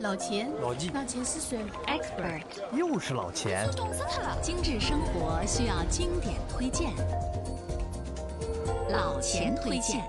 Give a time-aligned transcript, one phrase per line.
[0.00, 3.68] 老钱，老纪，老钱是谁？Expert，又是老钱。
[3.74, 4.38] 懂死他了！
[4.40, 6.92] 精致生活需要经典推荐，
[8.90, 10.00] 老钱推荐。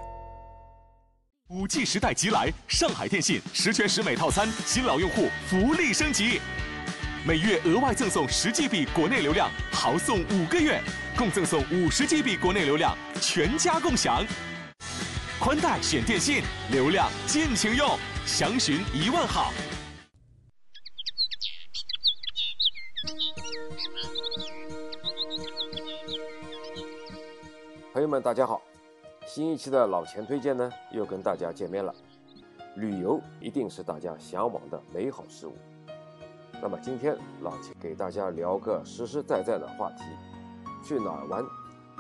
[1.48, 6.40] 五 G 时代即来，上海电信十全十美套餐，新老用户福利升级，
[7.26, 10.80] 每月额外赠送十 GB 国内流量，豪送五个月，
[11.18, 14.24] 共赠送五十 GB 国内流量，全家共享。
[15.40, 19.52] 宽带选电信，流量尽情用，详询一万号。
[27.92, 28.62] 朋友们，大家好！
[29.26, 31.92] 新一期的老钱推荐呢，又跟大家见面了。
[32.76, 35.56] 旅游一定是大家向往的美好事物。
[36.62, 40.04] 那么今天老钱给大家聊个实实在在的话题：
[40.84, 41.44] 去哪儿玩？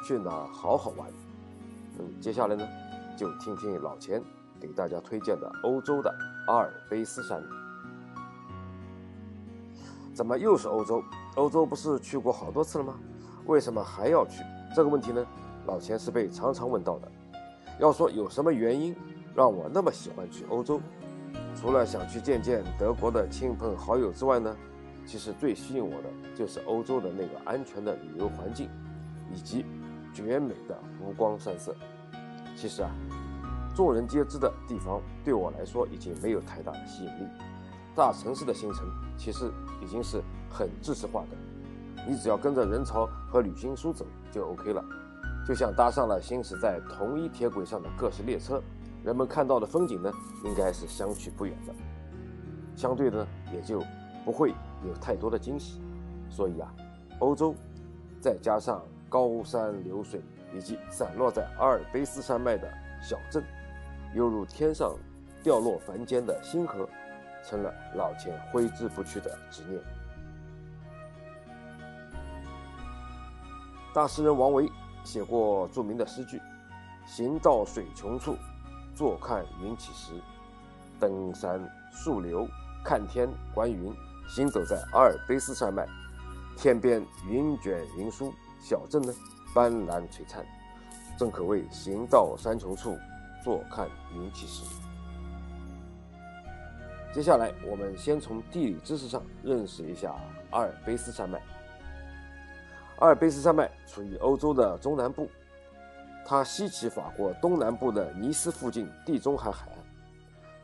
[0.05, 1.09] 去哪儿好好玩？
[1.97, 2.67] 嗯，接下来呢，
[3.17, 4.23] 就听听老钱
[4.59, 6.15] 给大家推荐的欧洲的
[6.45, 7.43] 阿尔卑斯山。
[10.13, 11.03] 怎么又是欧洲？
[11.35, 12.93] 欧洲不是去过好多次了吗？
[13.47, 14.43] 为什么还要去？
[14.75, 15.25] 这个问题呢？
[15.69, 17.11] 老钱是被常常问到的。
[17.79, 18.95] 要说有什么原因
[19.35, 20.81] 让我那么喜欢去欧洲，
[21.55, 24.53] 除了想去见见德国的亲朋好友之外呢，
[25.05, 28.67] 其实最吸引我的就是欧洲的那个安全的旅游环境，
[29.31, 29.63] 以及
[30.13, 31.75] 绝美的湖光山色。
[32.57, 32.89] 其实啊，
[33.73, 37.27] 众人皆知的地方对我来说已经没有太大的吸引力。
[37.95, 38.85] 大城市的行程
[39.17, 41.37] 其实已经是很知识化的，
[42.07, 44.83] 你只要跟着人潮和旅行书走就 OK 了。
[45.49, 48.61] 就像搭上了行驶在同一铁轨上的各式列车，
[49.03, 50.13] 人们看到的风景呢，
[50.45, 51.73] 应该是相去不远的。
[52.75, 53.83] 相对的，也就
[54.23, 54.53] 不会
[54.85, 55.81] 有太多的惊喜。
[56.29, 56.71] 所以啊，
[57.17, 57.55] 欧洲
[58.21, 60.21] 再加上高山流水
[60.53, 63.43] 以及散落在阿尔卑斯山脉的小镇，
[64.13, 64.95] 犹如天上
[65.41, 66.87] 掉落凡间的星河，
[67.43, 69.81] 成了老钱挥之不去的执念。
[73.95, 74.71] 大诗人王维。
[75.09, 76.39] 写过著名的诗句
[77.03, 78.37] ：“行到水穷处，
[78.93, 80.13] 坐看云起时。
[80.99, 81.59] 登山
[81.91, 82.47] 溯流，
[82.85, 83.91] 看天观云。
[84.27, 85.83] 行走在阿尔卑斯山脉，
[86.55, 89.11] 天边云卷云舒，小镇呢
[89.55, 90.45] 斑斓璀璨，
[91.17, 92.95] 正可谓行到山穷处，
[93.43, 94.63] 坐看云起时。”
[97.11, 100.13] 接下来，我们先从地理知识上认识一下
[100.51, 101.41] 阿尔卑斯山脉。
[102.99, 105.29] 阿尔卑斯山脉处于欧洲的中南部，
[106.25, 109.77] 它西起法国东南部的尼斯附近地中海海岸，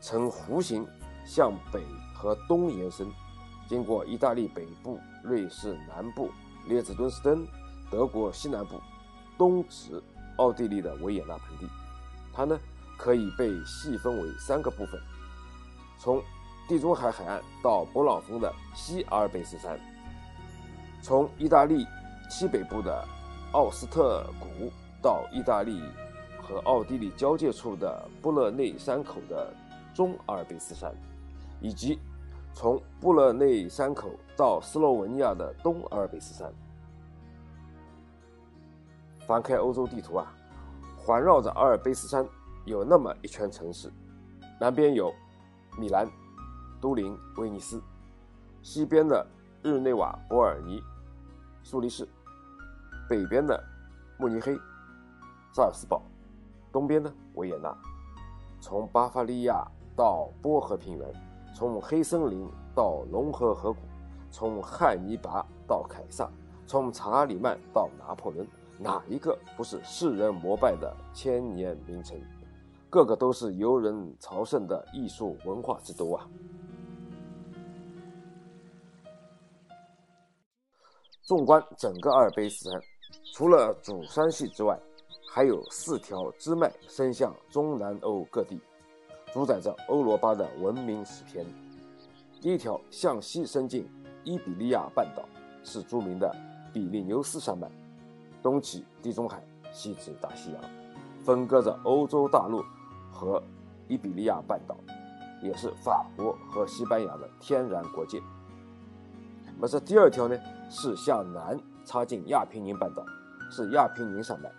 [0.02, 0.86] 呈弧形
[1.24, 1.82] 向北
[2.14, 3.10] 和东延伸，
[3.66, 6.30] 经过意大利北部、瑞士南部、
[6.68, 7.46] 列支敦士登、
[7.90, 8.78] 德国西南部，
[9.38, 10.02] 东至
[10.36, 11.66] 奥地利的维也纳盆地。
[12.34, 12.60] 它呢
[12.98, 15.00] 可以被细分为三个部分：
[15.98, 16.22] 从
[16.68, 19.80] 地中海海岸到勃朗峰的西阿尔卑斯山，
[21.00, 21.86] 从意大利。
[22.28, 23.04] 西北部的
[23.52, 24.70] 奥斯特谷
[25.00, 25.82] 到意大利
[26.42, 29.52] 和奥地利交界处的布勒内山口的
[29.94, 30.94] 中阿尔卑斯山，
[31.60, 31.98] 以及
[32.52, 36.52] 从布勒内山口到斯洛文尼亚的东阿尔卑斯山。
[39.26, 40.32] 翻开欧洲地图啊，
[40.96, 42.26] 环绕着阿尔卑斯山
[42.64, 43.92] 有那么一圈城市，
[44.60, 45.12] 南边有
[45.78, 46.08] 米兰、
[46.80, 47.82] 都灵、威尼斯，
[48.62, 49.26] 西边的
[49.62, 50.80] 日内瓦、伯尔尼、
[51.62, 52.06] 苏黎世。
[53.08, 53.62] 北边的
[54.18, 54.58] 慕尼黑、
[55.52, 56.02] 萨尔斯堡，
[56.72, 57.72] 东边呢维也纳。
[58.60, 61.12] 从巴伐利亚到波河平原，
[61.54, 63.78] 从黑森林到龙河河谷，
[64.30, 66.28] 从汉尼拔到凯撒，
[66.66, 68.46] 从查理曼到拿破仑，
[68.78, 72.20] 哪一个不是世人膜拜的千年名城？
[72.90, 76.26] 个个都是游人朝圣的艺术文化之都啊！
[81.22, 82.80] 纵观整个阿尔卑斯山。
[83.32, 84.78] 除了主山系之外，
[85.28, 88.58] 还有四条支脉伸向中南欧各地，
[89.32, 91.44] 主宰着欧罗巴的文明史篇。
[92.40, 93.86] 第一条向西伸进
[94.24, 95.22] 伊比利亚半岛，
[95.62, 96.34] 是著名的
[96.72, 97.70] 比利牛斯山脉，
[98.42, 100.62] 东起地中海，西至大西洋，
[101.22, 102.64] 分割着欧洲大陆
[103.12, 103.42] 和
[103.88, 104.74] 伊比利亚半岛，
[105.42, 108.18] 也是法国和西班牙的天然国界。
[109.44, 110.38] 那么这第二条呢，
[110.70, 111.60] 是向南。
[111.86, 113.02] 插进亚平宁半岛，
[113.50, 114.50] 是亚平宁山脉。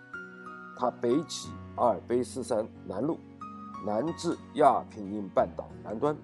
[0.76, 3.16] 它北起阿尔卑斯山南麓，
[3.84, 6.16] 南至亚平宁半岛南端，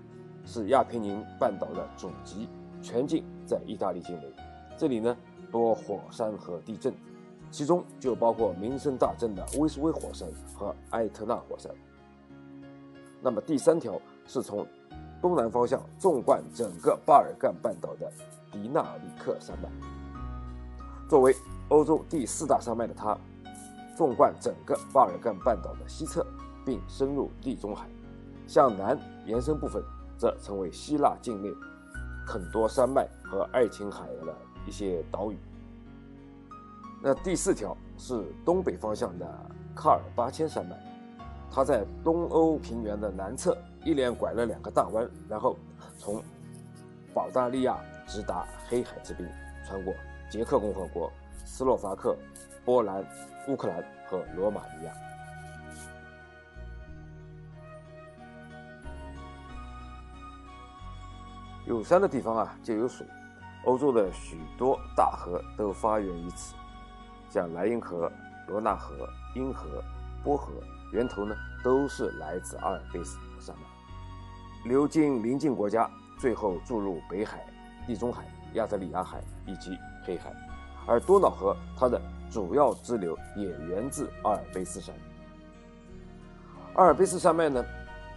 [0.45, 2.49] 是亚平宁半岛的总极，
[2.81, 4.33] 全境在意大利境内。
[4.79, 5.17] 这里呢
[5.53, 6.93] 多火山和地震，
[7.51, 11.71] 其中就包括名声大振的威斯威火山和埃特纳火山。
[13.21, 14.67] 那么第三条是从
[15.21, 18.11] 东南方向纵贯整个巴尔干半岛的
[18.51, 19.69] 迪纳里克山脉。
[21.09, 21.35] 作为
[21.69, 23.17] 欧洲第四大山脉的它，
[23.97, 26.27] 纵贯整个巴尔干半岛的西侧，
[26.65, 27.87] 并深入地中海，
[28.47, 29.83] 向南延伸部分
[30.17, 31.49] 则成为希腊境内
[32.27, 34.35] 肯多山脉和爱琴海的
[34.67, 35.39] 一些岛屿。
[37.03, 39.27] 那第四条是东北方向的
[39.75, 40.77] 卡尔巴阡山脉，
[41.51, 45.57] 它在东欧平原的南侧，一连拐了两个大弯，然后
[45.99, 46.23] 从
[47.13, 49.29] 保加利亚直达黑海之滨，
[49.67, 49.93] 穿过
[50.31, 51.11] 捷克共和国、
[51.45, 52.17] 斯洛伐克、
[52.65, 53.05] 波兰、
[53.49, 54.93] 乌克兰和罗马尼亚。
[61.67, 63.07] 有山的地方啊，就有水。
[63.65, 66.55] 欧洲的许多大河都发源于此。
[67.31, 68.13] 像莱茵河、
[68.47, 69.83] 罗纳河、茵河、
[70.23, 70.53] 波河，
[70.93, 75.91] 源头呢都是来自阿尔卑斯山脉，流经邻近国家，
[76.21, 77.47] 最后注入北海、
[77.87, 80.33] 地中海、亚得里亚海以及黑海。
[80.87, 84.95] 而多瑙河它的主要支流也源自阿尔卑斯山。
[86.75, 87.65] 阿尔卑斯山脉呢，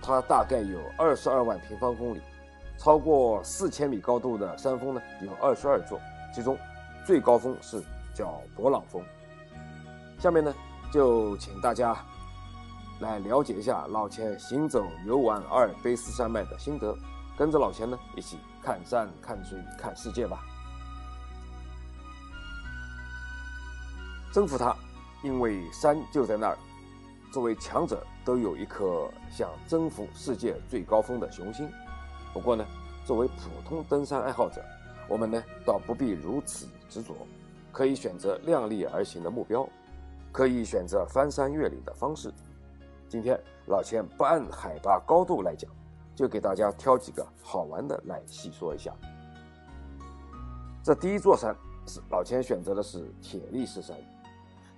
[0.02, 2.22] 它大概有二十二万平方公里，
[2.78, 6.00] 超过四千米高度的山峰呢有二十二座，
[6.34, 6.58] 其中
[7.06, 7.84] 最高峰是。
[8.18, 9.00] 叫勃朗峰。
[10.18, 10.52] 下面呢，
[10.92, 11.96] 就请大家
[13.00, 16.98] 来了解一下老钱行走游玩阿尔卑斯山脉的心得，
[17.38, 20.44] 跟着老钱呢一起看山看水看世界吧。
[24.38, 24.78] 征服它，
[25.24, 26.58] 因为山就在那儿。
[27.32, 31.68] 作为强者，都有一颗想征服世界最高峰的雄心。
[32.32, 32.64] 不过呢，
[33.04, 34.64] 作为普通登山爱好者，
[35.10, 37.16] 我们呢倒不必如此执着。
[37.72, 39.68] 可以选择量力而行的目标，
[40.32, 42.32] 可以选择翻山越岭的方式。
[43.10, 45.68] 今天老钱不按海拔高度来讲，
[46.14, 48.94] 就给大家挑几个好玩的来细说一下。
[50.84, 51.56] 这第一座山
[51.88, 53.98] 是老钱选择的是铁力士山。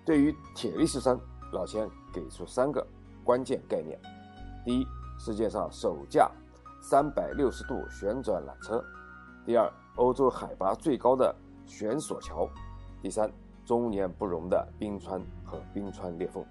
[0.10, 1.16] 对于铁力士山，
[1.52, 2.84] 老钱给出三个
[3.24, 3.96] 关键概念：
[4.66, 4.88] 第一，
[5.20, 6.32] 世界上首架
[6.82, 8.84] 三百六十度旋转缆车；
[9.46, 12.50] 第二，欧洲海拔最高的悬索桥。
[13.04, 13.32] 第三，
[13.64, 16.44] 终年不容的冰川和冰川裂缝。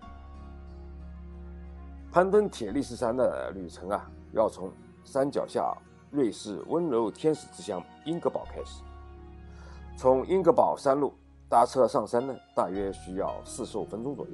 [2.12, 4.70] 攀登铁力士山的旅程啊，要从
[5.02, 5.76] 山脚下
[6.12, 8.84] 瑞士温柔天使之乡英格堡开始。
[9.96, 11.12] 从英格堡山路
[11.49, 14.33] 搭车上山呢，大约需要四十五分钟左右。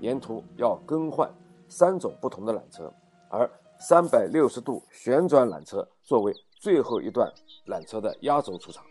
[0.00, 1.30] 沿途要更换
[1.68, 2.92] 三种不同的缆车，
[3.28, 7.30] 而三百六十度旋转缆车作为最后一段
[7.66, 8.84] 缆车的压轴出场。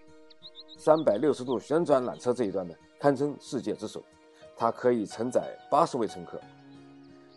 [0.78, 4.04] 三百六十度旋转缆车这一段呢，堪称世界之首，
[4.56, 6.40] 它可以承载八十位乘客。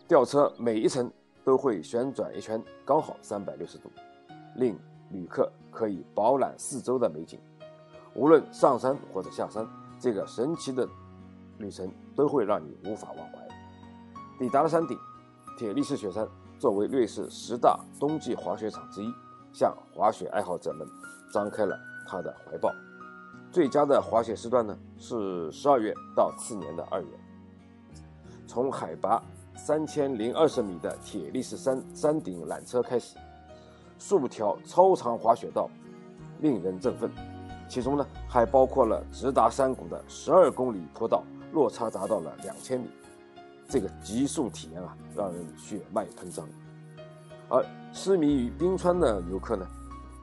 [0.07, 1.11] 吊车每一层
[1.43, 3.91] 都会旋转一圈，刚好三百六十度，
[4.55, 4.77] 令
[5.09, 7.39] 旅客可以饱览四周的美景。
[8.15, 9.67] 无论上山或者下山，
[9.99, 10.87] 这个神奇的
[11.57, 13.47] 旅程都会让你无法忘怀。
[14.39, 14.97] 抵达了山顶，
[15.57, 16.27] 铁力士雪山
[16.59, 19.11] 作为瑞士十大冬季滑雪场之一，
[19.51, 20.87] 向滑雪爱好者们
[21.33, 21.77] 张开了
[22.07, 22.71] 它的怀抱。
[23.51, 27.07] 最佳的滑雪时段呢是十二月到次年的二月。
[28.45, 29.21] 从海拔
[29.55, 33.17] 三千零二十米的铁力士山山顶缆车开始，
[33.97, 35.69] 数条超长滑雪道
[36.39, 37.09] 令人振奋，
[37.67, 42.89] 其中呢还包括了直达山谷的十二公里坡道，落差达到了两千米。
[43.67, 46.47] 这个极速体验啊，让人血脉喷张。
[47.49, 49.67] 而痴迷于冰川的游客呢，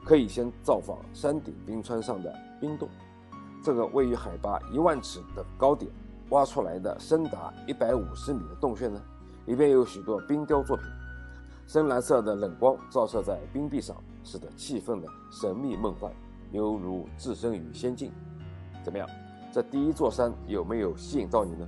[0.03, 2.89] 可以先造访山顶冰川上的冰洞。
[3.63, 5.91] 这个位于海拔一万尺的高点
[6.29, 8.99] 挖出来的深达一百五十米的洞穴呢，
[9.45, 10.85] 里边有许多冰雕作品，
[11.67, 16.11] 深蓝色的冷光照射在冰壁上，使得气氛呢神秘梦幻，
[16.55, 18.11] 犹如置身于仙境。
[18.83, 19.07] 怎么样？
[19.51, 21.67] 这第一座山有没有吸引到你呢？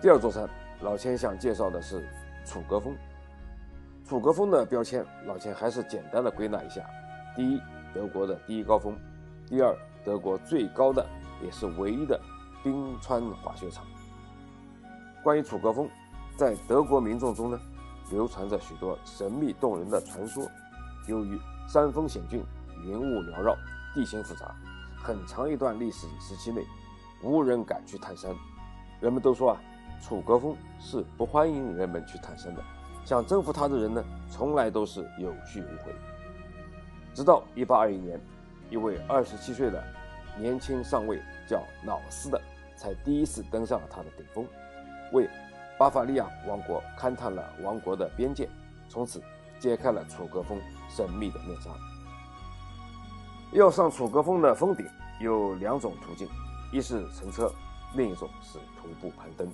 [0.00, 0.48] 第二座山，
[0.80, 2.08] 老千想介绍的是
[2.44, 2.96] 楚格峰。
[4.04, 6.84] 楚格峰的标签，老千还是简单的归纳一下。
[7.34, 7.60] 第一，
[7.92, 8.94] 德国的第一高峰；
[9.48, 11.04] 第二，德国最高的
[11.42, 12.20] 也是唯一的
[12.62, 13.84] 冰川滑雪场。
[15.22, 15.88] 关于楚格峰，
[16.36, 17.60] 在德国民众中呢，
[18.10, 20.46] 流传着许多神秘动人的传说。
[21.08, 22.44] 由于山峰险峻、
[22.84, 23.56] 云雾缭绕、
[23.94, 24.54] 地形复杂，
[25.02, 26.64] 很长一段历史时期内，
[27.22, 28.34] 无人敢去探山。
[29.00, 29.60] 人们都说啊，
[30.00, 32.62] 楚格峰是不欢迎人们去探山的，
[33.04, 35.94] 想征服它的人呢，从来都是有去无回。
[37.14, 38.20] 直到一八二一年，
[38.70, 39.82] 一位二十七岁的
[40.38, 42.40] 年轻上尉叫瑙斯的，
[42.76, 44.46] 才第一次登上了他的顶峰，
[45.12, 45.28] 为
[45.78, 48.48] 巴伐利亚王国勘探了王国的边界，
[48.88, 49.22] 从此
[49.60, 51.70] 揭开了楚格峰神秘的面纱。
[53.52, 54.86] 要上楚格峰的峰顶
[55.20, 56.26] 有两种途径，
[56.72, 57.52] 一是乘车，
[57.94, 59.46] 另一种是徒步攀登。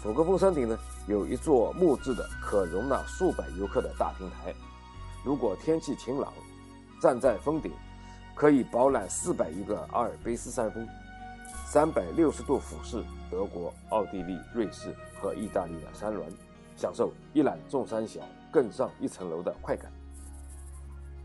[0.00, 4.54] 楚格峰山顶呢，有一座木质的可容纳数百游客的大平台。
[5.24, 6.32] 如果天气晴朗，
[7.02, 7.72] 站在峰顶，
[8.36, 10.86] 可以饱览四百余个阿尔卑斯山峰，
[11.70, 16.24] 三百六十度俯视德国、奥地利、瑞士和意大利的山峦，
[16.74, 19.92] 享受一览众山小、更上一层楼的快感。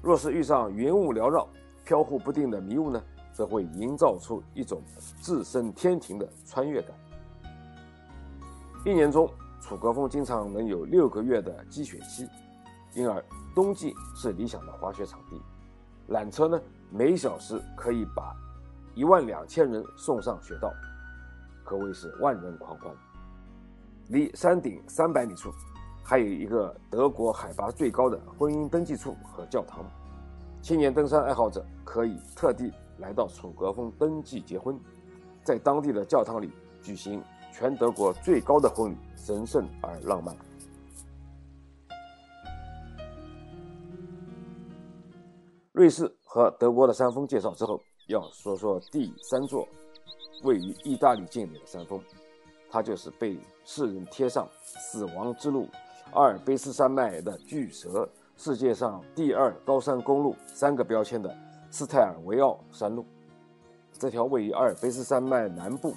[0.01, 1.47] 若是遇上云雾缭绕、
[1.85, 4.81] 飘忽不定的迷雾呢，则会营造出一种
[5.21, 6.91] 置身天庭的穿越感。
[8.85, 9.31] 一年中，
[9.61, 12.27] 楚格峰经常能有六个月的积雪期，
[12.93, 13.23] 因而
[13.55, 15.41] 冬季是理想的滑雪场地。
[16.13, 18.35] 缆车呢，每小时可以把
[18.95, 20.71] 一万两千人送上雪道，
[21.63, 22.93] 可谓是万人狂欢。
[24.09, 25.51] 离山顶三百米处，
[26.03, 29.85] 还有一个德国海拔最高的婚姻登记处和教堂，
[30.61, 34.79] 青年登山爱好者可以特地来到楚格峰登记结婚，
[35.43, 37.23] 在当地的教堂里举行。
[37.55, 40.35] 全德国最高的婚礼，神圣而浪漫。
[45.71, 49.67] 瑞士和德国的山峰介绍之后，要说说第三座
[50.43, 52.01] 位于意大利境内的山峰，
[52.69, 55.67] 它就是被世人贴上“死亡之路”
[56.13, 61.35] 阿尔卑斯山脉的巨蛇，世界上第二高山公路三个标签的
[61.69, 63.05] 斯泰尔维奥山路。
[63.93, 65.93] 这条位于阿尔卑斯山脉南部。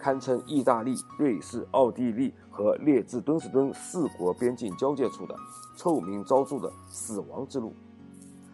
[0.00, 5.34] 堪称意大利、瑞士、奥地利和列支敦士登四国边境交界处的
[5.76, 7.74] 臭名昭著的死亡之路。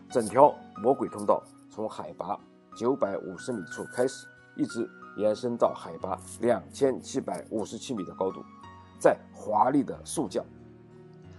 [0.08, 2.40] 整条魔鬼通道从海拔
[2.74, 4.26] 九百五十米处开始，
[4.56, 8.42] 一直延伸到海拔两千七百五十七米的高度，
[8.98, 10.44] 在华丽的速降。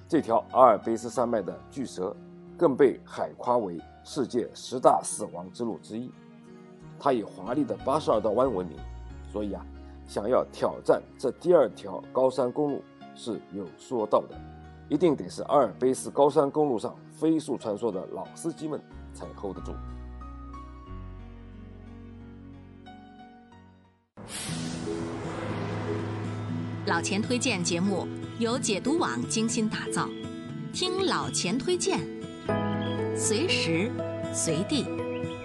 [0.08, 2.16] 这条阿尔卑斯山脉的巨蛇，
[2.58, 6.12] 更被海夸为世界十大死亡之路之一。
[7.00, 8.78] 它以华丽的八十二道弯闻名，
[9.32, 9.66] 所以啊。
[10.08, 12.84] 想要挑战这第二条高山公路
[13.16, 14.36] 是有说道的，
[14.88, 18.80] 一定得是阿尔卑斯高山公路上飞速穿梭的老司机们
[19.16, 19.72] 才 hold 得住。
[26.88, 30.08] 老钱推荐节目由解读网精心打造，
[30.72, 32.00] 听老钱推荐，
[33.18, 33.92] 随时
[34.32, 34.86] 随地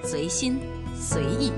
[0.04, 0.60] 随心
[0.94, 1.50] 随意。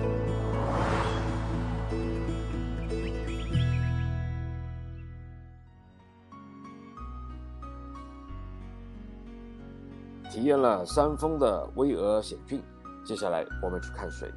[10.31, 12.63] 体验了山峰的巍峨险峻，
[13.05, 14.31] 接下来我们去看水，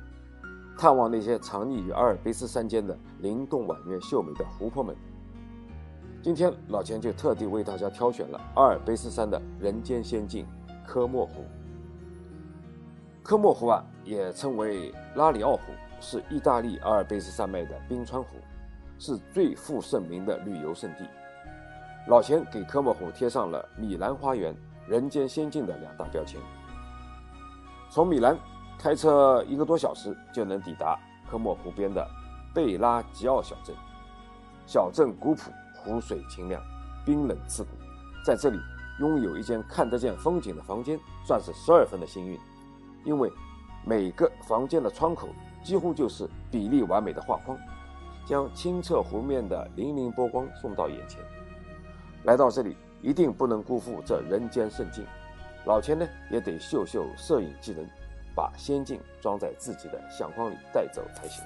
[0.75, 4.96] 探望那些藏匿于阿尔卑斯山间的灵动婉约秀美的湖泊们。
[6.25, 10.44] 今天老钱就特地为大家挑选了阿尔卑斯山的人间仙境——
[10.84, 11.46] 科莫湖。
[13.22, 15.62] 科莫湖啊，也称为拉里奥湖，
[16.01, 18.38] 是意大利阿尔卑斯山脉的冰川湖，
[18.98, 21.08] 是最负盛名的旅游胜地。
[22.08, 24.51] 老钱给科莫湖贴上了米兰花园。
[24.88, 26.41] 人间仙境的两大标签。
[27.91, 28.36] 从米兰
[28.79, 30.98] 开车一个多小时就能抵达
[31.29, 32.08] 科莫湖边的
[32.51, 33.75] 贝拉吉奥小镇。
[34.67, 35.51] 小镇古朴，
[35.86, 36.62] 湖水清亮，
[37.06, 37.70] 冰冷刺骨。
[38.25, 38.60] 在这里
[39.00, 42.38] 拥有一间看得见风景的房间，算是十二分的幸运，
[43.06, 43.32] 因为
[43.86, 45.30] 每个房间的窗口
[45.63, 47.58] 几乎就是比例完美的画框，
[48.25, 51.22] 将清澈湖面的粼粼波光送到眼前。
[52.24, 52.75] 来到这里。
[53.01, 55.06] 一定不能辜负这人间圣境，
[55.68, 57.86] 老钱呢也得秀秀摄影技能，
[58.34, 61.46] 把仙境装在自己的相框里带走才行。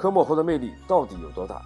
[0.00, 1.56] 科莫湖的魅力到底有多大？《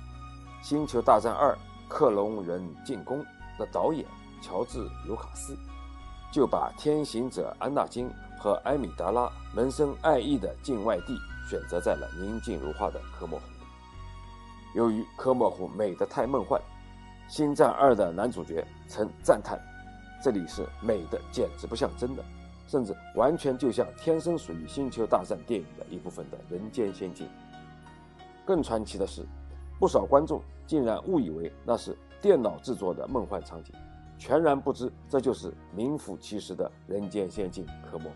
[0.61, 1.57] 星球大战二：
[1.89, 3.21] 克隆人进攻》
[3.57, 4.05] 的导演
[4.43, 5.57] 乔治·卢卡斯
[6.33, 11.17] 就把天行者安纳金和艾米达拉萌生爱意的境外地
[11.49, 13.45] 选择在了宁静如画的科莫湖。
[14.75, 16.61] 由于科莫湖美得太梦幻，
[17.33, 19.61] 《星战二》的男主角曾赞叹
[20.21, 22.25] ：“这里是美的简直不像真的，
[22.67, 27.29] 甚至完全就像天生属于《星球大战》电影的一部分的人间仙境。”
[28.45, 29.27] 更传奇的是，
[29.81, 33.75] 不少观众竟然误以为那是电脑制作的梦幻场景，
[34.19, 38.11] 全然不知这就是名副其实的人间仙境科莫。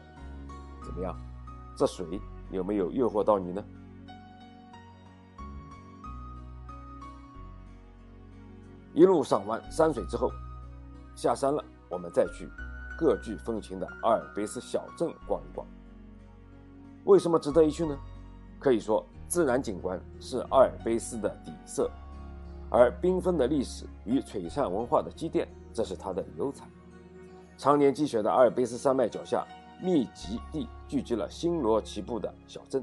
[0.85, 1.17] 怎么样，
[1.77, 2.21] 这水
[2.51, 3.65] 有没有诱惑到你呢？
[8.95, 10.31] 一路赏完山水之后，
[11.15, 12.49] 下山了，我们再去
[12.99, 15.67] 各具风情的阿尔卑斯小镇逛一逛。
[17.05, 17.97] 为什么值得一去呢？
[18.59, 21.91] 可以说，自然景观是阿尔卑斯的底色，
[22.71, 26.67] 而缤纷的历史与璀璨文化的积淀，这是它的油彩。
[27.59, 29.47] 常年积雪的阿尔卑斯山脉脚下，
[29.83, 32.83] 密集地聚集了星罗棋布的小镇，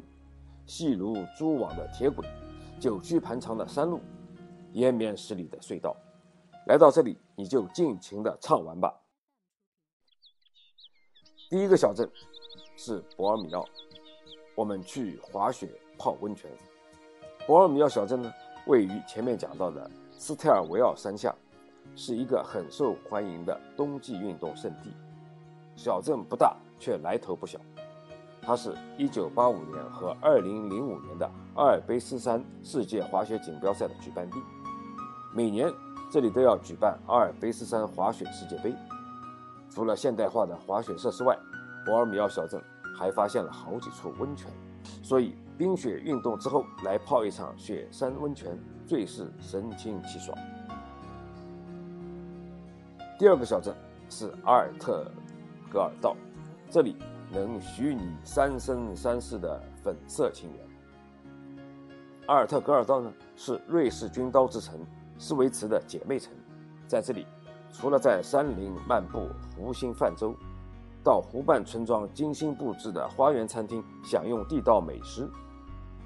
[0.68, 2.28] 细如蛛网的铁轨，
[2.80, 4.00] 九曲盘长的山路，
[4.74, 5.98] 延绵十里的隧道。
[6.68, 8.94] 来到这里，你就尽情的畅玩吧。
[11.50, 12.08] 第一个小镇
[12.76, 13.66] 是博尔米奥，
[14.56, 16.50] 我们去滑雪泡温泉。
[17.48, 18.32] 博尔米奥小镇呢，
[18.68, 21.34] 位于前面讲到的斯泰尔维奥山下，
[21.96, 24.92] 是一个很受欢迎的冬季运动胜地。
[25.76, 27.60] 小镇不大，却来头不小。
[28.42, 34.40] 它是一九八五年和二零零五年的阿尔卑斯山世界滑雪锦标赛的举办地，
[35.34, 35.72] 每年。
[36.12, 38.74] 这里都要举办阿尔卑斯山滑雪世界杯。
[39.70, 41.38] 除了现代化的滑雪设施外，
[41.84, 42.62] 博尔米奥小镇
[42.98, 44.50] 还发现了好几处温泉，
[45.04, 50.38] 所以冰雪运动之后来泡一场雪山温泉，最是神清气爽。
[53.18, 53.74] 第二个小镇
[54.10, 55.10] 是阿尔特
[55.72, 56.16] 格尔道，
[56.70, 56.98] 这里
[57.32, 60.68] 能许你三生三世的粉色情缘。
[62.28, 64.80] 阿尔特格尔道呢，是瑞士军刀之城。
[65.18, 66.34] 斯维茨的姐妹城，
[66.88, 67.26] 在这里，
[67.72, 70.36] 除了在山林漫步、湖心泛舟，
[71.02, 75.26] 到湖畔村庄精心布置的花园餐厅享用地道美食，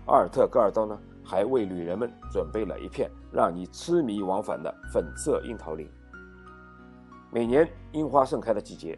[0.06, 5.88] 阿尔特戈尔道呢，还为旅人们准备了一片让你痴迷往返的粉色樱桃林。
[7.32, 8.98] 每年樱花盛开的季节，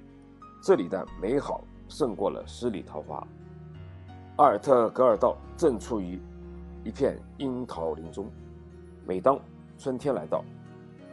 [0.64, 3.22] 这里的美好胜过了十里桃花。
[4.38, 6.18] 阿尔特格尔道正处于
[6.86, 8.32] 一片樱桃林中，
[9.06, 9.38] 每当
[9.78, 10.44] 春天来到，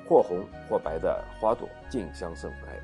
[0.09, 2.81] 或红或白的花朵竞相盛开，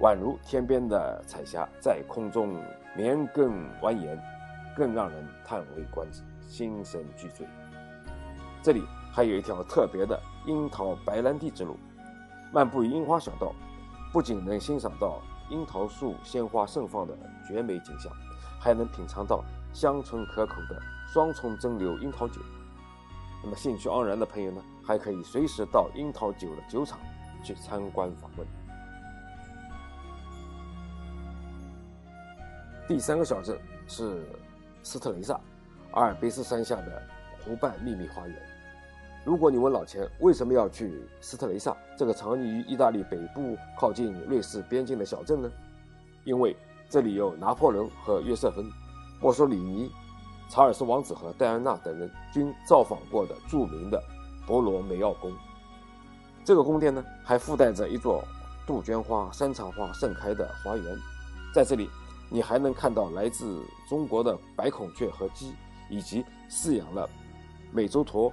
[0.00, 2.60] 宛如天边的彩霞在空中
[2.96, 3.48] 绵亘
[3.80, 4.18] 蜿蜒，
[4.76, 7.46] 更让人叹为观止，心神俱醉。
[8.62, 11.76] 这里还有一条特别的樱桃白兰地之路，
[12.52, 13.52] 漫步樱花小道，
[14.12, 17.16] 不仅能欣赏到樱桃树鲜花盛放的
[17.46, 18.12] 绝美景象，
[18.60, 20.80] 还能品尝到香醇可口的
[21.12, 22.40] 双重蒸馏樱桃酒。
[23.42, 24.62] 那么兴趣盎然的朋友呢？
[24.84, 26.98] 还可以随时到樱桃酒的酒厂
[27.44, 28.46] 去参观访问。
[32.88, 34.24] 第三个小镇是
[34.82, 35.40] 斯特雷萨，
[35.92, 37.02] 阿尔卑斯山下的
[37.44, 38.36] 湖畔秘密花园。
[39.24, 45.50] 如果你问老钱为什么要去斯特雷萨这个藏匿于意大利北部、靠近瑞士边境的小镇呢？
[46.24, 46.56] 因为
[46.88, 48.64] 这里有拿破仑和约瑟芬、
[49.20, 49.90] 墨索里尼、
[50.48, 54.02] 查尔斯王子和戴安娜等人均造访过的著名的。
[54.44, 55.32] 博罗梅奥宫，
[56.44, 58.24] 这个宫殿呢，还附带着一座
[58.66, 60.98] 杜鹃花、山茶花盛开的花园。
[61.54, 61.88] 在这里，
[62.32, 65.52] 你还能看到来自中国的白孔雀和鸡，
[65.90, 67.06] 以及饲养了
[67.70, 68.32] 美洲驼、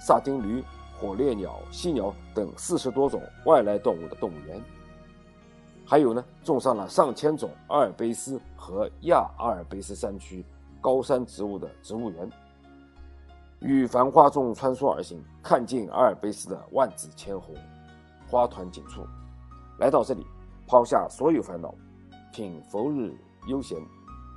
[0.00, 0.64] 萨丁驴、
[0.98, 4.60] 火烈鸟、犀鸟等四十多种外来动物的动物园。
[5.84, 10.44] 还有呢，种上了上千种阿尔卑斯和亚阿尔卑斯山区
[10.80, 12.28] 高山植物的植物园。
[13.60, 17.54] 与繁花中穿梭而行，看尽阿尔卑斯的万紫千红，
[18.28, 19.06] 花团锦簇。
[19.78, 20.26] 来到这里，
[20.66, 21.72] 抛下所有烦恼，
[22.32, 23.78] 品佛日悠闲，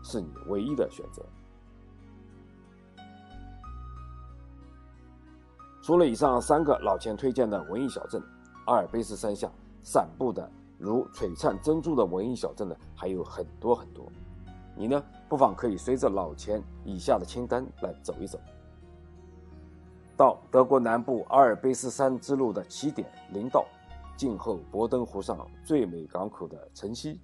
[0.04, 1.26] 是你唯一的选择。
[5.82, 8.22] 除了以上三个老钱推荐的文艺小镇，
[8.66, 9.50] 阿尔卑斯山下
[9.82, 14.06] 散布的如璀璨珍珠的文艺小镇呢，还有很多很多。
[14.76, 18.40] 你呢，不妨可以随着老钱以下的清单来走一走。
[20.16, 23.66] 到德国南部阿尔卑斯山之路的起点林道，
[24.16, 27.20] 静候博登湖上最美港口的晨曦，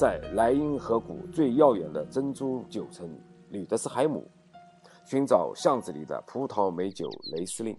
[0.00, 3.06] 在莱茵河谷最耀眼的珍珠酒城
[3.50, 4.26] 吕德斯海姆，
[5.04, 7.74] 寻找巷子里的葡萄美酒雷司令；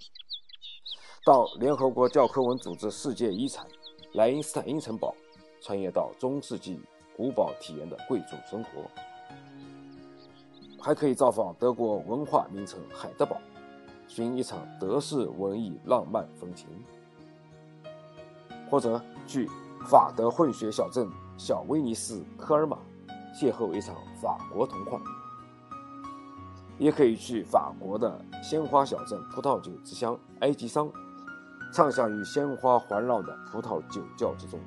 [1.25, 3.65] 到联合国教科文组织世界遗产
[4.13, 5.15] 莱茵斯坦因城堡，
[5.63, 6.79] 穿越到中世纪
[7.17, 8.69] 古堡体验的贵族生活，
[10.79, 13.41] 还可以造访德国文化名城海德堡。
[14.07, 16.67] 寻一场德式文艺浪漫风情，
[18.69, 19.49] 或者去
[19.87, 21.09] 法德混血小镇
[21.43, 22.77] 小威尼斯科尔玛，
[23.33, 25.01] 邂逅一场法国童话；
[26.77, 30.87] 也可以去法国的鲜花小镇葡萄酒之乡埃吉桑，
[31.73, 34.59] 畅享于鲜花环绕的葡萄酒窖之中。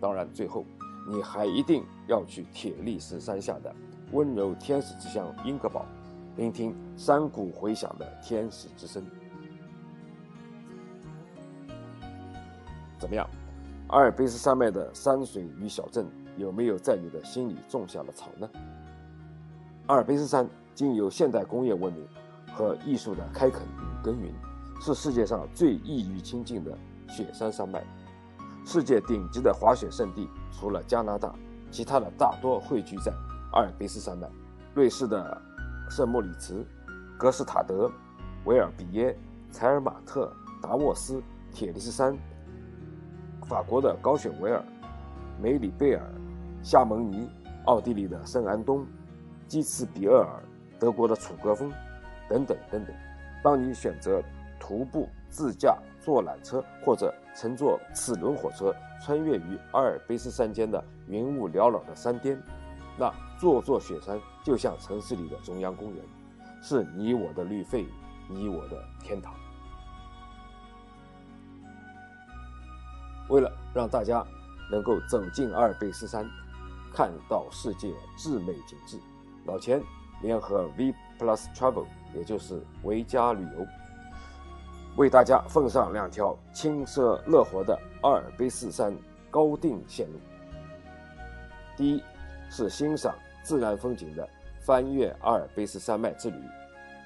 [0.00, 0.66] 当然，最后
[1.08, 3.72] 你还一定要去铁力士山下的
[4.10, 5.86] 温柔天使之乡英格堡。
[6.34, 9.06] 聆听山谷回响的天使之声，
[12.98, 13.24] 怎么样？
[13.92, 16.06] 阿尔卑斯山脉的山水与小镇
[16.38, 18.48] 有没有在你的心里种下了草呢？
[19.86, 22.08] 阿尔卑斯山经由现代工业文明
[22.54, 24.32] 和艺术的开垦与耕耘，
[24.80, 26.76] 是世界上最易于亲近的
[27.06, 27.84] 雪山山脉。
[28.64, 31.34] 世界顶级的滑雪胜地除了加拿大，
[31.70, 33.12] 其他的大多汇聚在
[33.52, 34.26] 阿尔卑斯山脉。
[34.74, 35.38] 瑞士的
[35.90, 36.64] 圣莫里茨、
[37.18, 37.90] 格斯塔德、
[38.46, 39.14] 维尔比耶、
[39.50, 42.16] 采尔马特、达沃斯、铁力士山；
[43.46, 44.62] 法国的高雪维尔、
[45.40, 46.02] 梅里贝尔、
[46.62, 47.28] 夏蒙尼；
[47.66, 48.86] 奥地利的圣安东、
[49.46, 50.42] 基茨比厄尔。
[50.80, 51.70] 德国的楚格峰，
[52.28, 52.92] 等等等等。
[53.40, 54.20] 当你选择
[54.58, 62.36] 徒步、自驾、坐缆车，或者乘坐齿轮火车穿越于阿尔卑斯山间的云雾缭绕的山巅，
[62.98, 66.04] 那座座雪山就像城市里的中央公园，
[66.60, 67.86] 是你我的绿肺，
[68.28, 69.32] 你我的天堂。
[73.32, 74.22] 为了让大家
[74.70, 76.28] 能够走进阿尔卑斯山，
[76.92, 78.98] 看到世界至美景致，
[79.46, 79.82] 老钱。
[80.20, 83.66] 联合 V Plus Travel，也就是维嘉旅游，
[84.96, 88.96] 为大家奉上两条轻奢乐活的阿尔卑斯山
[89.32, 90.20] 高定线路。
[91.76, 92.00] 第一
[92.48, 94.28] 是欣赏自然风景的
[94.60, 96.38] 翻越阿尔卑斯山脉之旅，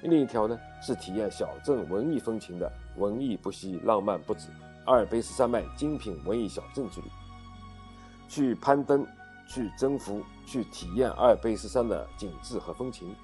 [0.03, 4.49] 另一条呢是体验小镇文艺风情的文艺不息、浪漫不止
[4.87, 7.07] 阿尔卑斯山脉精品文艺小镇之旅，
[8.27, 9.07] 去攀登。
[9.49, 13.15] 去征服，去体验阿尔卑斯山的景致和风情。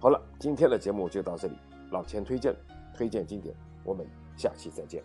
[0.00, 1.54] 好了，今天的节目就到这里。
[1.92, 2.52] 老钱推荐，
[2.92, 4.04] 推荐经典，我们
[4.36, 5.00] 下期再见。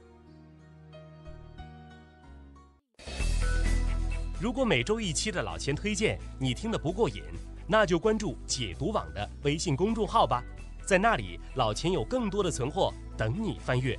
[4.41, 7.21] 如果每周一期的老钱推荐你听得不过瘾，
[7.67, 10.43] 那就关注解读网的微信公众号吧，
[10.83, 13.95] 在那里老钱有更多的存货等你翻阅。